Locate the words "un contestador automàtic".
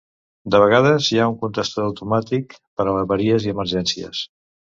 1.33-2.57